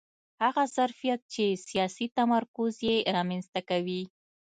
[0.43, 4.01] هغه ظرفیت چې سیاسي تمرکز یې رامنځته کوي